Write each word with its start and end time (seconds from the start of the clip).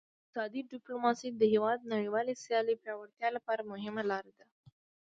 اقتصادي 0.19 0.61
ډیپلوماسي 0.73 1.27
د 1.33 1.41
هیواد 1.53 1.79
نړیوال 1.93 2.27
سیالۍ 2.43 2.75
پیاوړتیا 2.83 3.29
لپاره 3.37 3.61
مهمه 3.71 4.03
لار 4.09 4.25
ده 4.37 4.45